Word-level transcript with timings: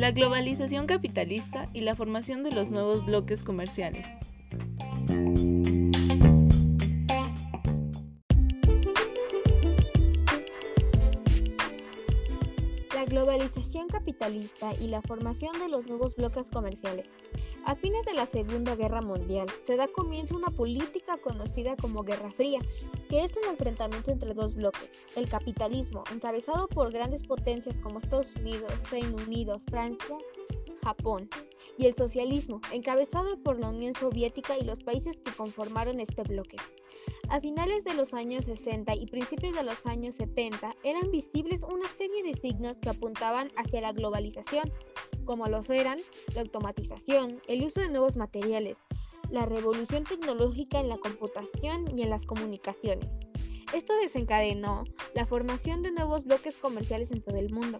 La 0.00 0.12
globalización 0.12 0.86
capitalista 0.86 1.68
y 1.74 1.82
la 1.82 1.94
formación 1.94 2.42
de 2.42 2.50
los 2.50 2.70
nuevos 2.70 3.04
bloques 3.04 3.42
comerciales. 3.42 4.08
La 12.94 13.04
globalización 13.04 13.88
capitalista 13.88 14.72
y 14.80 14.88
la 14.88 15.02
formación 15.02 15.58
de 15.60 15.68
los 15.68 15.86
nuevos 15.86 16.16
bloques 16.16 16.48
comerciales. 16.48 17.06
A 17.66 17.74
fines 17.74 18.04
de 18.06 18.14
la 18.14 18.26
Segunda 18.26 18.74
Guerra 18.74 19.02
Mundial 19.02 19.46
se 19.60 19.76
da 19.76 19.86
comienzo 19.86 20.34
a 20.34 20.38
una 20.38 20.50
política 20.50 21.18
conocida 21.18 21.76
como 21.76 22.02
Guerra 22.02 22.30
Fría, 22.30 22.60
que 23.08 23.22
es 23.22 23.36
el 23.36 23.50
enfrentamiento 23.50 24.10
entre 24.10 24.34
dos 24.34 24.54
bloques, 24.54 25.04
el 25.14 25.28
capitalismo, 25.28 26.02
encabezado 26.12 26.68
por 26.68 26.90
grandes 26.90 27.22
potencias 27.22 27.76
como 27.78 27.98
Estados 27.98 28.34
Unidos, 28.36 28.72
Reino 28.90 29.16
Unido, 29.26 29.60
Francia, 29.68 30.16
Japón, 30.82 31.28
y 31.76 31.86
el 31.86 31.94
socialismo, 31.94 32.60
encabezado 32.72 33.42
por 33.42 33.58
la 33.58 33.70
Unión 33.70 33.94
Soviética 33.94 34.58
y 34.58 34.64
los 34.64 34.80
países 34.80 35.20
que 35.20 35.32
conformaron 35.32 36.00
este 36.00 36.22
bloque. 36.22 36.56
A 37.30 37.40
finales 37.40 37.84
de 37.84 37.94
los 37.94 38.12
años 38.12 38.46
60 38.46 38.92
y 38.96 39.06
principios 39.06 39.54
de 39.54 39.62
los 39.62 39.86
años 39.86 40.16
70 40.16 40.74
eran 40.82 41.12
visibles 41.12 41.62
una 41.62 41.88
serie 41.88 42.24
de 42.24 42.34
signos 42.34 42.78
que 42.78 42.88
apuntaban 42.88 43.52
hacia 43.54 43.80
la 43.80 43.92
globalización, 43.92 44.68
como 45.24 45.46
lo 45.46 45.62
eran 45.68 46.00
la 46.34 46.40
automatización, 46.40 47.40
el 47.46 47.62
uso 47.62 47.78
de 47.78 47.88
nuevos 47.88 48.16
materiales, 48.16 48.78
la 49.30 49.46
revolución 49.46 50.02
tecnológica 50.02 50.80
en 50.80 50.88
la 50.88 50.98
computación 50.98 51.96
y 51.96 52.02
en 52.02 52.10
las 52.10 52.26
comunicaciones. 52.26 53.20
Esto 53.72 53.94
desencadenó 53.98 54.82
la 55.14 55.24
formación 55.24 55.82
de 55.82 55.92
nuevos 55.92 56.24
bloques 56.24 56.56
comerciales 56.56 57.12
en 57.12 57.22
todo 57.22 57.36
el 57.36 57.52
mundo. 57.52 57.78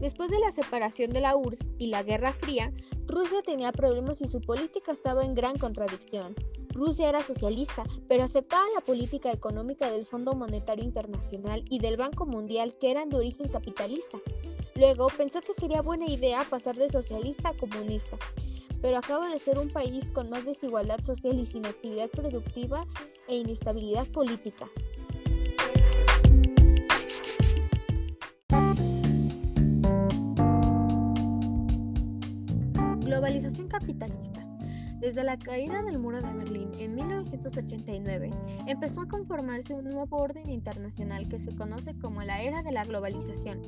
Después 0.00 0.28
de 0.28 0.40
la 0.40 0.50
separación 0.50 1.12
de 1.12 1.20
la 1.20 1.36
URSS 1.36 1.68
y 1.78 1.86
la 1.86 2.02
Guerra 2.02 2.32
Fría, 2.32 2.72
Rusia 3.06 3.42
tenía 3.42 3.70
problemas 3.70 4.20
y 4.20 4.26
su 4.26 4.40
política 4.40 4.90
estaba 4.90 5.24
en 5.24 5.36
gran 5.36 5.56
contradicción. 5.56 6.34
Rusia 6.78 7.08
era 7.08 7.24
socialista, 7.24 7.82
pero 8.08 8.22
aceptaba 8.22 8.64
la 8.72 8.80
política 8.80 9.32
económica 9.32 9.90
del 9.90 10.06
Fondo 10.06 10.34
Monetario 10.34 10.84
Internacional 10.84 11.64
y 11.68 11.80
del 11.80 11.96
Banco 11.96 12.24
Mundial 12.24 12.72
que 12.78 12.92
eran 12.92 13.08
de 13.08 13.16
origen 13.16 13.48
capitalista. 13.48 14.18
Luego 14.76 15.08
pensó 15.08 15.40
que 15.40 15.52
sería 15.54 15.82
buena 15.82 16.06
idea 16.06 16.46
pasar 16.48 16.76
de 16.76 16.88
socialista 16.88 17.48
a 17.48 17.54
comunista, 17.54 18.16
pero 18.80 18.96
acaba 18.96 19.28
de 19.28 19.40
ser 19.40 19.58
un 19.58 19.70
país 19.70 20.12
con 20.12 20.30
más 20.30 20.44
desigualdad 20.44 21.02
social 21.02 21.40
y 21.40 21.46
sin 21.46 21.66
actividad 21.66 22.08
productiva 22.10 22.86
e 23.26 23.38
inestabilidad 23.38 24.06
política. 24.06 24.68
Globalización 33.00 33.66
capitalista. 33.66 34.47
Desde 35.00 35.22
la 35.22 35.38
caída 35.38 35.82
del 35.84 35.98
muro 35.98 36.20
de 36.20 36.32
Berlín 36.32 36.72
en 36.78 36.96
1989, 36.96 38.30
empezó 38.66 39.02
a 39.02 39.08
conformarse 39.08 39.72
un 39.72 39.84
nuevo 39.84 40.16
orden 40.16 40.50
internacional 40.50 41.28
que 41.28 41.38
se 41.38 41.54
conoce 41.54 41.94
como 42.00 42.22
la 42.24 42.42
era 42.42 42.62
de 42.62 42.72
la 42.72 42.84
globalización. 42.84 43.62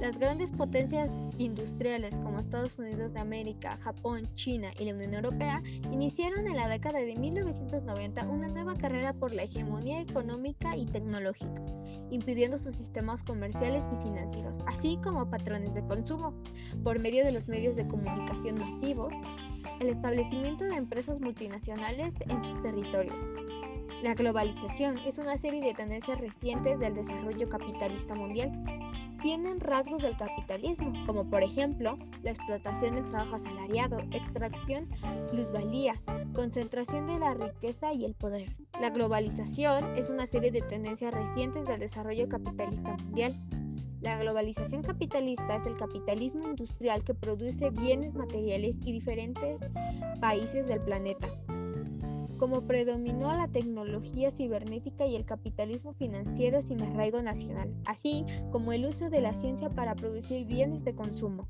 Las 0.00 0.18
grandes 0.18 0.52
potencias 0.52 1.12
industriales 1.38 2.18
como 2.20 2.38
Estados 2.38 2.78
Unidos 2.78 3.14
de 3.14 3.20
América, 3.20 3.78
Japón, 3.80 4.28
China 4.34 4.70
y 4.78 4.84
la 4.84 4.94
Unión 4.94 5.14
Europea 5.14 5.62
iniciaron 5.90 6.46
en 6.46 6.56
la 6.56 6.68
década 6.68 6.98
de 7.00 7.16
1990 7.16 8.26
una 8.28 8.48
nueva 8.48 8.76
carrera 8.76 9.12
por 9.12 9.32
la 9.32 9.44
hegemonía 9.44 10.00
económica 10.00 10.76
y 10.76 10.86
tecnológica, 10.86 11.62
impidiendo 12.10 12.58
sus 12.58 12.74
sistemas 12.74 13.22
comerciales 13.22 13.84
y 13.92 14.02
financieros, 14.02 14.60
así 14.66 14.98
como 15.02 15.30
patrones 15.30 15.74
de 15.74 15.84
consumo, 15.86 16.34
por 16.82 16.98
medio 16.98 17.24
de 17.24 17.32
los 17.32 17.48
medios 17.48 17.76
de 17.76 17.86
comunicación 17.86 18.58
masivos, 18.58 19.14
el 19.80 19.88
establecimiento 19.88 20.64
de 20.64 20.76
empresas 20.76 21.20
multinacionales 21.20 22.14
en 22.28 22.40
sus 22.40 22.60
territorios. 22.62 23.24
La 24.02 24.14
globalización 24.14 24.98
es 24.98 25.16
una 25.16 25.38
serie 25.38 25.62
de 25.62 25.72
tendencias 25.72 26.20
recientes 26.20 26.78
del 26.78 26.92
desarrollo 26.92 27.48
capitalista 27.48 28.14
mundial. 28.14 28.52
Tienen 29.22 29.60
rasgos 29.60 30.02
del 30.02 30.14
capitalismo, 30.18 30.92
como 31.06 31.24
por 31.30 31.42
ejemplo 31.42 31.96
la 32.22 32.32
explotación 32.32 32.96
del 32.96 33.08
trabajo 33.08 33.36
asalariado, 33.36 34.00
extracción, 34.12 34.90
plusvalía, 35.30 35.98
concentración 36.34 37.06
de 37.06 37.18
la 37.18 37.32
riqueza 37.32 37.94
y 37.94 38.04
el 38.04 38.14
poder. 38.14 38.54
La 38.78 38.90
globalización 38.90 39.96
es 39.96 40.10
una 40.10 40.26
serie 40.26 40.50
de 40.50 40.60
tendencias 40.60 41.14
recientes 41.14 41.64
del 41.64 41.80
desarrollo 41.80 42.28
capitalista 42.28 42.96
mundial. 42.98 43.34
La 44.04 44.18
globalización 44.18 44.82
capitalista 44.82 45.56
es 45.56 45.64
el 45.64 45.78
capitalismo 45.78 46.46
industrial 46.46 47.02
que 47.04 47.14
produce 47.14 47.70
bienes 47.70 48.12
materiales 48.14 48.76
y 48.84 48.92
diferentes 48.92 49.62
países 50.20 50.66
del 50.66 50.78
planeta. 50.80 51.26
Como 52.36 52.66
predominó 52.66 53.34
la 53.34 53.48
tecnología 53.48 54.30
cibernética 54.30 55.06
y 55.06 55.16
el 55.16 55.24
capitalismo 55.24 55.94
financiero 55.94 56.60
sin 56.60 56.82
arraigo 56.82 57.22
nacional, 57.22 57.72
así 57.86 58.26
como 58.52 58.74
el 58.74 58.84
uso 58.84 59.08
de 59.08 59.22
la 59.22 59.34
ciencia 59.36 59.70
para 59.70 59.94
producir 59.94 60.44
bienes 60.44 60.84
de 60.84 60.94
consumo. 60.94 61.48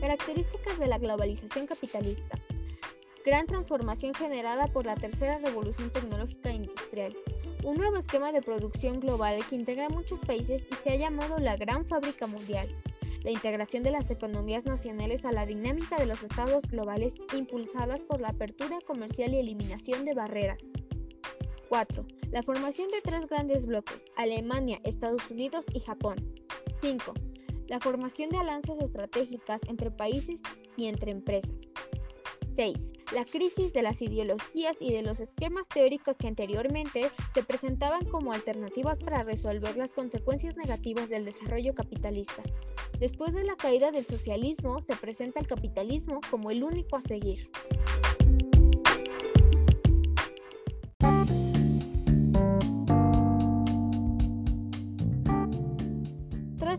Características 0.00 0.76
de 0.80 0.88
la 0.88 0.98
globalización 0.98 1.68
capitalista. 1.68 2.36
Gran 3.24 3.46
transformación 3.46 4.14
generada 4.14 4.66
por 4.68 4.86
la 4.86 4.94
tercera 4.94 5.36
revolución 5.36 5.90
tecnológica 5.90 6.48
e 6.48 6.54
industrial. 6.54 7.14
Un 7.64 7.76
nuevo 7.76 7.98
esquema 7.98 8.32
de 8.32 8.40
producción 8.40 8.98
global 8.98 9.44
que 9.46 9.56
integra 9.56 9.90
muchos 9.90 10.20
países 10.20 10.66
y 10.70 10.74
se 10.76 10.90
ha 10.90 10.96
llamado 10.96 11.38
la 11.38 11.56
Gran 11.56 11.84
Fábrica 11.84 12.26
Mundial. 12.26 12.66
La 13.22 13.30
integración 13.30 13.82
de 13.82 13.90
las 13.90 14.10
economías 14.10 14.64
nacionales 14.64 15.26
a 15.26 15.32
la 15.32 15.44
dinámica 15.44 15.98
de 15.98 16.06
los 16.06 16.22
estados 16.22 16.66
globales 16.70 17.20
impulsadas 17.36 18.00
por 18.00 18.22
la 18.22 18.28
apertura 18.28 18.78
comercial 18.86 19.34
y 19.34 19.38
eliminación 19.40 20.06
de 20.06 20.14
barreras. 20.14 20.72
4. 21.68 22.06
La 22.30 22.42
formación 22.42 22.88
de 22.88 23.02
tres 23.02 23.26
grandes 23.26 23.66
bloques, 23.66 24.06
Alemania, 24.16 24.80
Estados 24.82 25.30
Unidos 25.30 25.66
y 25.74 25.80
Japón. 25.80 26.16
5. 26.80 27.12
La 27.68 27.80
formación 27.80 28.30
de 28.30 28.38
alianzas 28.38 28.78
estratégicas 28.80 29.60
entre 29.68 29.90
países 29.90 30.40
y 30.78 30.86
entre 30.86 31.12
empresas. 31.12 31.52
6 32.48 32.99
la 33.12 33.24
crisis 33.24 33.72
de 33.72 33.82
las 33.82 34.02
ideologías 34.02 34.80
y 34.80 34.92
de 34.92 35.02
los 35.02 35.20
esquemas 35.20 35.68
teóricos 35.68 36.16
que 36.16 36.28
anteriormente 36.28 37.10
se 37.34 37.42
presentaban 37.42 38.04
como 38.04 38.32
alternativas 38.32 38.98
para 38.98 39.22
resolver 39.22 39.76
las 39.76 39.92
consecuencias 39.92 40.56
negativas 40.56 41.08
del 41.08 41.24
desarrollo 41.24 41.74
capitalista. 41.74 42.42
Después 43.00 43.34
de 43.34 43.44
la 43.44 43.56
caída 43.56 43.90
del 43.90 44.06
socialismo, 44.06 44.80
se 44.80 44.94
presenta 44.94 45.40
el 45.40 45.46
capitalismo 45.46 46.20
como 46.30 46.50
el 46.50 46.62
único 46.62 46.96
a 46.96 47.02
seguir. 47.02 47.50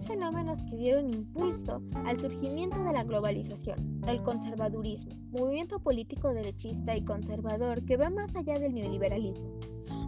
Fenómenos 0.06 0.62
que 0.64 0.76
dieron 0.76 1.10
impulso 1.10 1.82
al 2.06 2.20
surgimiento 2.20 2.84
de 2.84 2.94
la 2.94 3.04
globalización, 3.04 4.02
el 4.08 4.22
conservadurismo, 4.22 5.14
movimiento 5.32 5.80
político 5.80 6.34
derechista 6.34 6.96
y 6.96 7.04
conservador 7.04 7.84
que 7.84 7.98
va 7.98 8.10
más 8.10 8.36
allá 8.36 8.60
del 8.60 8.76
neoliberalismo. 8.76 9.60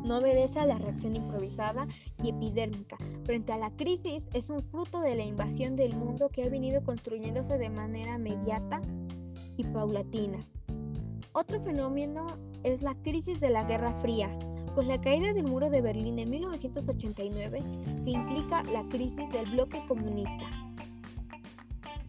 No 0.06 0.20
obedece 0.20 0.60
a 0.60 0.66
la 0.66 0.78
reacción 0.78 1.16
improvisada 1.16 1.88
y 2.22 2.30
epidérmica. 2.30 2.98
Frente 3.24 3.52
a 3.52 3.58
la 3.58 3.72
crisis 3.72 4.30
es 4.34 4.50
un 4.50 4.62
fruto 4.62 5.02
de 5.02 5.16
la 5.16 5.24
invasión 5.24 5.76
del 5.76 5.96
mundo 5.96 6.30
que 6.30 6.44
ha 6.44 6.50
venido 6.50 6.84
construyéndose 6.84 7.58
de 7.58 7.70
manera 7.70 8.18
mediata 8.18 8.82
y 9.58 9.64
paulatina. 9.64 10.40
Otro 11.32 11.60
fenómeno 11.62 12.28
es 12.64 12.84
la 12.84 12.96
crisis 12.96 13.40
de 13.40 13.50
la 13.50 13.64
Guerra 13.64 13.94
Fría, 14.02 14.30
con 14.74 14.88
la 14.88 15.00
caída 15.00 15.34
del 15.34 15.46
muro 15.46 15.70
de 15.70 15.82
Berlín 15.82 16.20
en 16.20 16.30
1989, 16.30 17.62
que 18.04 18.12
implica 18.12 18.64
la 18.64 18.84
crisis 18.90 19.30
del 19.32 19.50
bloque 19.52 19.84
comunista. 19.88 20.46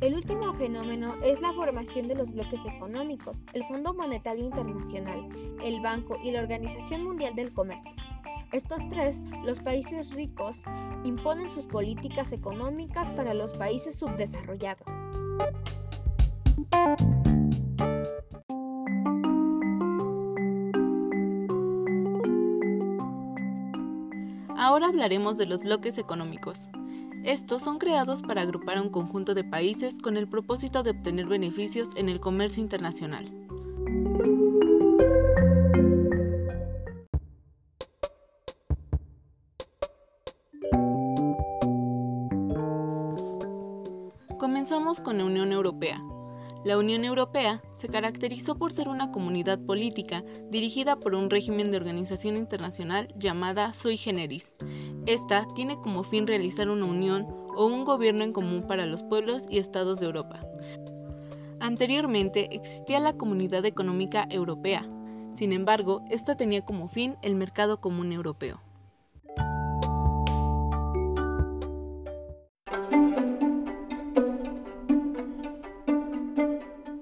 El 0.00 0.14
último 0.14 0.52
fenómeno 0.54 1.14
es 1.22 1.40
la 1.40 1.52
formación 1.52 2.08
de 2.08 2.14
los 2.14 2.32
bloques 2.32 2.60
económicos, 2.66 3.42
el 3.52 3.64
Fondo 3.64 3.94
Monetario 3.94 4.44
Internacional, 4.44 5.28
el 5.62 5.80
Banco 5.80 6.16
y 6.22 6.30
la 6.30 6.40
Organización 6.40 7.04
Mundial 7.04 7.34
del 7.34 7.52
Comercio. 7.52 7.94
Estos 8.52 8.86
tres, 8.88 9.22
los 9.44 9.60
países 9.60 10.12
ricos, 10.12 10.64
imponen 11.04 11.48
sus 11.48 11.66
políticas 11.66 12.32
económicas 12.32 13.12
para 13.12 13.34
los 13.34 13.52
países 13.52 13.96
subdesarrollados. 13.96 14.88
hablaremos 24.94 25.36
de 25.36 25.46
los 25.46 25.58
bloques 25.58 25.98
económicos. 25.98 26.68
Estos 27.24 27.64
son 27.64 27.78
creados 27.78 28.22
para 28.22 28.42
agrupar 28.42 28.78
a 28.78 28.82
un 28.82 28.90
conjunto 28.90 29.34
de 29.34 29.42
países 29.42 29.98
con 29.98 30.16
el 30.16 30.28
propósito 30.28 30.84
de 30.84 30.90
obtener 30.90 31.26
beneficios 31.26 31.88
en 31.96 32.08
el 32.08 32.20
comercio 32.20 32.62
internacional. 32.62 33.24
Comenzamos 44.38 45.00
con 45.00 45.18
la 45.18 45.24
Unión 45.24 45.50
Europea. 45.50 46.00
La 46.64 46.78
Unión 46.78 47.04
Europea 47.04 47.62
se 47.76 47.88
caracterizó 47.88 48.56
por 48.56 48.72
ser 48.72 48.88
una 48.88 49.10
comunidad 49.10 49.58
política 49.58 50.24
dirigida 50.50 50.96
por 50.96 51.14
un 51.14 51.28
régimen 51.28 51.70
de 51.70 51.76
organización 51.76 52.36
internacional 52.36 53.08
llamada 53.18 53.70
sui 53.74 53.98
generis, 53.98 54.50
esta 55.06 55.46
tiene 55.54 55.76
como 55.76 56.02
fin 56.02 56.26
realizar 56.26 56.68
una 56.68 56.86
unión 56.86 57.26
o 57.56 57.66
un 57.66 57.84
gobierno 57.84 58.24
en 58.24 58.32
común 58.32 58.66
para 58.66 58.86
los 58.86 59.02
pueblos 59.02 59.44
y 59.50 59.58
estados 59.58 60.00
de 60.00 60.06
Europa. 60.06 60.40
Anteriormente 61.60 62.54
existía 62.54 63.00
la 63.00 63.14
Comunidad 63.14 63.64
Económica 63.64 64.26
Europea, 64.30 64.88
sin 65.34 65.52
embargo, 65.52 66.04
esta 66.10 66.36
tenía 66.36 66.64
como 66.64 66.88
fin 66.88 67.16
el 67.22 67.34
mercado 67.34 67.80
común 67.80 68.12
europeo. 68.12 68.60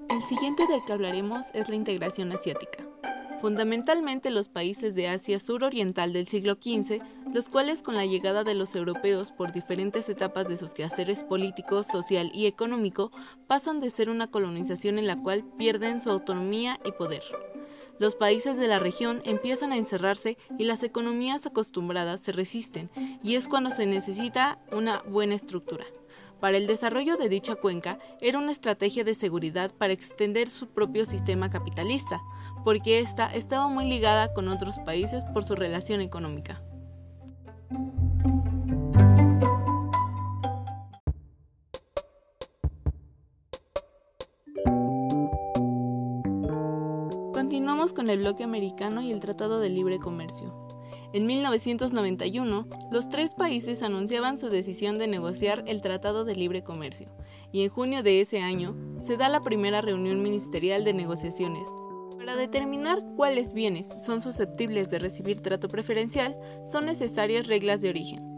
El 0.09 0.21
siguiente 0.23 0.65
del 0.67 0.83
que 0.85 0.93
hablaremos 0.93 1.45
es 1.53 1.69
la 1.69 1.75
integración 1.75 2.31
asiática. 2.31 2.83
Fundamentalmente 3.39 4.31
los 4.31 4.49
países 4.49 4.95
de 4.95 5.09
Asia 5.09 5.39
suroriental 5.39 6.11
del 6.13 6.27
siglo 6.27 6.55
XV, 6.55 7.01
los 7.33 7.49
cuales 7.49 7.81
con 7.81 7.95
la 7.95 8.05
llegada 8.05 8.43
de 8.43 8.53
los 8.53 8.75
europeos 8.75 9.31
por 9.31 9.51
diferentes 9.51 10.07
etapas 10.07 10.47
de 10.47 10.55
sus 10.55 10.73
quehaceres 10.73 11.23
políticos, 11.23 11.87
social 11.87 12.31
y 12.33 12.45
económico, 12.45 13.11
pasan 13.47 13.81
de 13.81 13.89
ser 13.89 14.09
una 14.09 14.27
colonización 14.27 14.99
en 14.99 15.07
la 15.07 15.17
cual 15.17 15.43
pierden 15.57 15.99
su 15.99 16.11
autonomía 16.11 16.79
y 16.85 16.91
poder. 16.91 17.23
Los 17.99 18.15
países 18.15 18.57
de 18.57 18.67
la 18.67 18.79
región 18.79 19.21
empiezan 19.25 19.71
a 19.71 19.77
encerrarse 19.77 20.37
y 20.57 20.65
las 20.65 20.83
economías 20.83 21.45
acostumbradas 21.45 22.21
se 22.21 22.31
resisten, 22.31 22.89
y 23.23 23.35
es 23.35 23.47
cuando 23.47 23.71
se 23.71 23.85
necesita 23.85 24.59
una 24.71 25.01
buena 25.01 25.35
estructura. 25.35 25.85
Para 26.39 26.57
el 26.57 26.67
desarrollo 26.67 27.15
de 27.17 27.29
dicha 27.29 27.55
cuenca 27.55 27.99
era 28.19 28.37
una 28.37 28.51
estrategia 28.51 29.03
de 29.03 29.15
seguridad 29.15 29.71
para 29.71 29.93
extender 29.93 30.49
su 30.49 30.67
propio 30.67 31.05
sistema 31.05 31.49
capitalista, 31.49 32.21
porque 32.63 32.99
ésta 32.99 33.33
estaba 33.33 33.67
muy 33.69 33.85
ligada 33.87 34.33
con 34.33 34.49
otros 34.49 34.77
países 34.79 35.23
por 35.33 35.43
su 35.43 35.55
relación 35.55 36.01
económica. 36.01 36.61
Continuamos 47.43 47.91
con 47.91 48.09
el 48.09 48.19
bloque 48.19 48.45
americano 48.45 49.01
y 49.01 49.11
el 49.11 49.19
Tratado 49.19 49.59
de 49.59 49.67
Libre 49.67 49.99
Comercio. 49.99 50.53
En 51.11 51.25
1991, 51.25 52.69
los 52.89 53.09
tres 53.09 53.35
países 53.35 53.83
anunciaban 53.83 54.39
su 54.39 54.47
decisión 54.47 54.97
de 54.97 55.09
negociar 55.09 55.61
el 55.67 55.81
Tratado 55.81 56.23
de 56.23 56.37
Libre 56.37 56.63
Comercio, 56.63 57.09
y 57.51 57.63
en 57.63 57.69
junio 57.69 58.01
de 58.01 58.21
ese 58.21 58.39
año 58.39 58.77
se 59.01 59.17
da 59.17 59.27
la 59.27 59.41
primera 59.41 59.81
reunión 59.81 60.21
ministerial 60.21 60.85
de 60.85 60.93
negociaciones. 60.93 61.67
Para 62.17 62.37
determinar 62.37 63.03
cuáles 63.17 63.53
bienes 63.53 63.89
son 63.99 64.21
susceptibles 64.21 64.87
de 64.87 64.99
recibir 64.99 65.41
trato 65.41 65.67
preferencial, 65.67 66.37
son 66.65 66.85
necesarias 66.85 67.47
reglas 67.47 67.81
de 67.81 67.89
origen. 67.89 68.32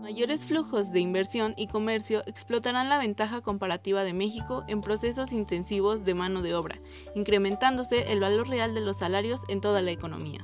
Mayores 0.00 0.46
flujos 0.46 0.92
de 0.92 1.00
inversión 1.00 1.52
y 1.58 1.66
comercio 1.66 2.22
explotarán 2.26 2.88
la 2.88 2.98
ventaja 2.98 3.42
comparativa 3.42 4.02
de 4.02 4.14
México 4.14 4.64
en 4.66 4.80
procesos 4.80 5.32
intensivos 5.34 6.04
de 6.04 6.14
mano 6.14 6.40
de 6.40 6.54
obra, 6.54 6.80
incrementándose 7.14 8.10
el 8.10 8.18
valor 8.18 8.48
real 8.48 8.74
de 8.74 8.80
los 8.80 8.96
salarios 8.96 9.42
en 9.48 9.60
toda 9.60 9.82
la 9.82 9.90
economía. 9.90 10.40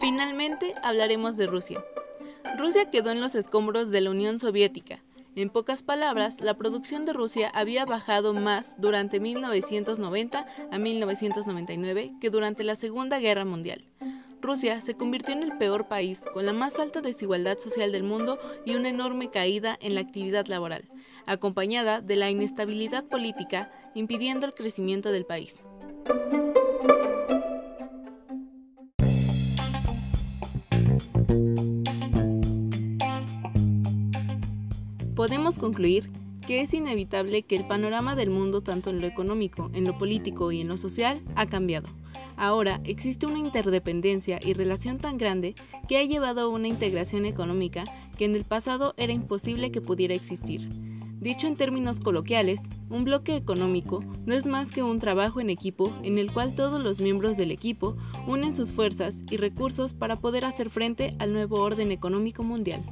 Finalmente 0.00 0.74
hablaremos 0.82 1.36
de 1.36 1.46
Rusia. 1.46 1.84
Rusia 2.58 2.90
quedó 2.90 3.10
en 3.10 3.20
los 3.20 3.36
escombros 3.36 3.90
de 3.90 4.00
la 4.00 4.10
Unión 4.10 4.40
Soviética. 4.40 5.05
En 5.36 5.50
pocas 5.50 5.82
palabras, 5.82 6.40
la 6.40 6.54
producción 6.54 7.04
de 7.04 7.12
Rusia 7.12 7.50
había 7.52 7.84
bajado 7.84 8.32
más 8.32 8.80
durante 8.80 9.20
1990 9.20 10.46
a 10.72 10.78
1999 10.78 12.14
que 12.22 12.30
durante 12.30 12.64
la 12.64 12.74
Segunda 12.74 13.18
Guerra 13.18 13.44
Mundial. 13.44 13.84
Rusia 14.40 14.80
se 14.80 14.94
convirtió 14.94 15.34
en 15.34 15.42
el 15.42 15.58
peor 15.58 15.88
país 15.88 16.24
con 16.32 16.46
la 16.46 16.54
más 16.54 16.78
alta 16.78 17.02
desigualdad 17.02 17.58
social 17.58 17.92
del 17.92 18.02
mundo 18.02 18.38
y 18.64 18.76
una 18.76 18.88
enorme 18.88 19.28
caída 19.28 19.76
en 19.82 19.94
la 19.94 20.00
actividad 20.00 20.46
laboral, 20.46 20.88
acompañada 21.26 22.00
de 22.00 22.16
la 22.16 22.30
inestabilidad 22.30 23.04
política 23.04 23.70
impidiendo 23.94 24.46
el 24.46 24.54
crecimiento 24.54 25.12
del 25.12 25.26
país. 25.26 25.56
Podemos 35.46 35.60
concluir 35.62 36.10
que 36.44 36.60
es 36.60 36.74
inevitable 36.74 37.44
que 37.44 37.54
el 37.54 37.68
panorama 37.68 38.16
del 38.16 38.30
mundo, 38.30 38.62
tanto 38.62 38.90
en 38.90 39.00
lo 39.00 39.06
económico, 39.06 39.70
en 39.74 39.84
lo 39.84 39.96
político 39.96 40.50
y 40.50 40.60
en 40.60 40.66
lo 40.66 40.76
social, 40.76 41.22
ha 41.36 41.46
cambiado. 41.46 41.88
Ahora 42.36 42.80
existe 42.82 43.26
una 43.26 43.38
interdependencia 43.38 44.40
y 44.42 44.54
relación 44.54 44.98
tan 44.98 45.18
grande 45.18 45.54
que 45.88 45.98
ha 45.98 46.02
llevado 46.02 46.40
a 46.40 46.48
una 46.48 46.66
integración 46.66 47.26
económica 47.26 47.84
que 48.18 48.24
en 48.24 48.34
el 48.34 48.42
pasado 48.42 48.94
era 48.96 49.12
imposible 49.12 49.70
que 49.70 49.80
pudiera 49.80 50.14
existir. 50.14 50.68
Dicho 51.20 51.46
en 51.46 51.54
términos 51.54 52.00
coloquiales, 52.00 52.62
un 52.90 53.04
bloque 53.04 53.36
económico 53.36 54.02
no 54.24 54.34
es 54.34 54.46
más 54.46 54.72
que 54.72 54.82
un 54.82 54.98
trabajo 54.98 55.40
en 55.40 55.48
equipo 55.48 55.96
en 56.02 56.18
el 56.18 56.32
cual 56.32 56.56
todos 56.56 56.82
los 56.82 56.98
miembros 56.98 57.36
del 57.36 57.52
equipo 57.52 57.96
unen 58.26 58.52
sus 58.52 58.72
fuerzas 58.72 59.22
y 59.30 59.36
recursos 59.36 59.92
para 59.92 60.16
poder 60.16 60.44
hacer 60.44 60.70
frente 60.70 61.14
al 61.20 61.32
nuevo 61.32 61.60
orden 61.60 61.92
económico 61.92 62.42
mundial. 62.42 62.82